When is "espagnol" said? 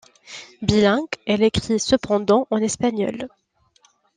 2.57-3.29